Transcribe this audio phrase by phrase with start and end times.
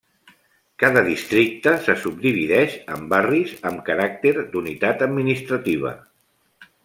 [0.83, 5.93] Cada districte se subdivideix en barris, amb caràcter d'unitat administrativa.